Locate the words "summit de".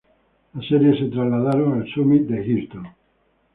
1.93-2.43